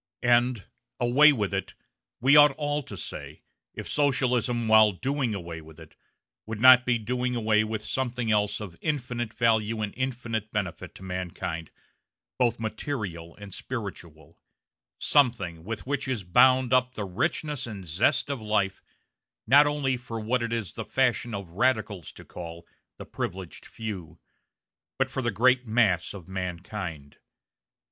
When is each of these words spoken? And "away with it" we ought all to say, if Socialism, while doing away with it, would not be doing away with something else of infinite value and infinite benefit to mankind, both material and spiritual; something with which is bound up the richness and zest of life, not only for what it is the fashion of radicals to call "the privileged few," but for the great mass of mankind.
And 0.23 0.65
"away 0.99 1.31
with 1.31 1.53
it" 1.53 1.75
we 2.19 2.35
ought 2.35 2.53
all 2.53 2.81
to 2.81 2.97
say, 2.97 3.43
if 3.75 3.87
Socialism, 3.87 4.67
while 4.67 4.93
doing 4.93 5.35
away 5.35 5.61
with 5.61 5.79
it, 5.79 5.95
would 6.47 6.59
not 6.59 6.87
be 6.87 6.97
doing 6.97 7.35
away 7.35 7.63
with 7.63 7.83
something 7.85 8.31
else 8.31 8.59
of 8.59 8.79
infinite 8.81 9.31
value 9.31 9.79
and 9.83 9.93
infinite 9.95 10.49
benefit 10.49 10.95
to 10.95 11.03
mankind, 11.03 11.69
both 12.39 12.59
material 12.59 13.35
and 13.35 13.53
spiritual; 13.53 14.39
something 14.99 15.63
with 15.63 15.85
which 15.85 16.07
is 16.07 16.23
bound 16.23 16.73
up 16.73 16.95
the 16.95 17.05
richness 17.05 17.67
and 17.67 17.85
zest 17.85 18.27
of 18.31 18.41
life, 18.41 18.81
not 19.45 19.67
only 19.67 19.97
for 19.97 20.19
what 20.19 20.41
it 20.41 20.51
is 20.51 20.73
the 20.73 20.83
fashion 20.83 21.35
of 21.35 21.51
radicals 21.51 22.11
to 22.13 22.25
call 22.25 22.65
"the 22.97 23.05
privileged 23.05 23.67
few," 23.67 24.17
but 24.97 25.11
for 25.11 25.21
the 25.21 25.29
great 25.29 25.67
mass 25.67 26.15
of 26.15 26.27
mankind. 26.27 27.19